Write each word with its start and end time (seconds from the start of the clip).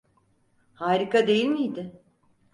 Harika 0.73 1.27
değil 1.27 1.45
miydi? 1.45 2.01